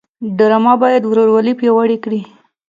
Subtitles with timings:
[0.37, 2.21] ډرامه باید ورورولي پیاوړې کړي